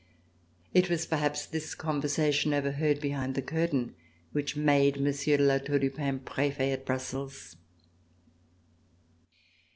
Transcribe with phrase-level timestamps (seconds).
[0.73, 3.93] It was perhaps this conversation overheard behind the curtain
[4.31, 7.55] which made Monsieur de La Tour du Pin Prefet at Brussels.